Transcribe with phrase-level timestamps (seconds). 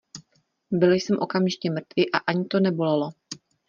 [0.71, 3.11] Byl jsem okamžitě mrtvý a ani to nebolelo.